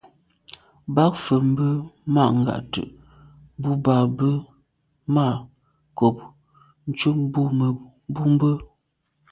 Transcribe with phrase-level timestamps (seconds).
[0.95, 1.71] Bə̌k fə̀ mbə́
[2.13, 2.93] má ngǎtə̀'
[3.61, 4.31] bû bá bə̌
[5.13, 5.25] má
[5.97, 6.17] kòb
[6.89, 7.41] ncúp bú
[8.33, 8.53] mbə̄.